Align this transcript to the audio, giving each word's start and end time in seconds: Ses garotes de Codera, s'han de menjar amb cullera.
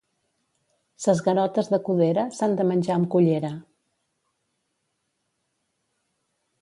Ses 1.03 1.19
garotes 1.27 1.69
de 1.73 1.79
Codera, 1.89 2.23
s'han 2.37 2.57
de 2.61 2.65
menjar 2.71 2.95
amb 2.95 3.09
cullera. 3.17 3.53